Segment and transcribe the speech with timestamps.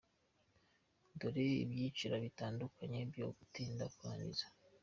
[1.19, 4.45] Dore ibyiciri bitandukanye byo gutinda kurangiza:.